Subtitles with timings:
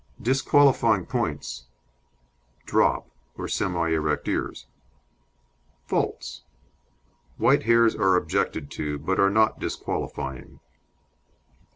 [0.19, 1.65] DISQUALIFYING POINTS
[2.65, 3.07] Drop,
[3.37, 4.65] or semi erect ears.
[5.85, 6.41] FAULTS
[7.37, 10.59] White hairs are objected to, but are not disqualifying.